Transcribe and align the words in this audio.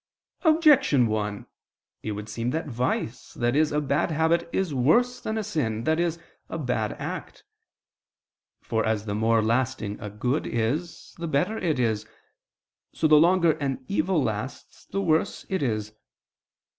Objection 0.41 1.05
1: 1.05 1.45
It 2.01 2.13
would 2.13 2.27
seem 2.27 2.49
that 2.49 2.65
vice, 2.65 3.37
i.e. 3.37 3.59
a 3.71 3.79
bad 3.79 4.09
habit, 4.09 4.49
is 4.51 4.73
worse 4.73 5.21
than 5.21 5.37
a 5.37 5.43
sin, 5.43 5.87
i.e. 5.87 6.11
a 6.49 6.57
bad 6.57 6.93
act. 6.93 7.43
For, 8.63 8.83
as 8.83 9.05
the 9.05 9.13
more 9.13 9.43
lasting 9.43 9.99
a 9.99 10.09
good 10.09 10.47
is, 10.47 11.13
the 11.19 11.27
better 11.27 11.59
it 11.59 11.77
is, 11.77 12.07
so 12.91 13.07
the 13.07 13.13
longer 13.17 13.51
an 13.59 13.85
evil 13.87 14.23
lasts, 14.23 14.85
the 14.87 15.03
worse 15.03 15.45
it 15.49 15.61
is. 15.61 15.93